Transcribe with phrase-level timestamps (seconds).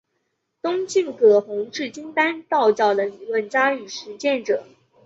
[0.63, 4.63] 东晋葛洪是金丹道教的理论家与实践者。